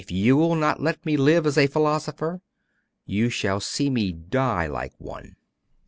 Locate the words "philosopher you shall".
1.67-3.59